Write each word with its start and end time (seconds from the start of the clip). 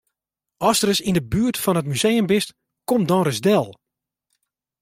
Ast 0.67 0.83
ris 0.87 0.99
yn 1.09 1.19
'e 1.19 1.23
buert 1.31 1.57
fan 1.63 1.79
it 1.81 1.89
museum 1.91 2.25
bist, 2.31 2.49
kom 2.87 3.01
dan 3.05 3.25
ris 3.25 3.39
del. 3.45 3.67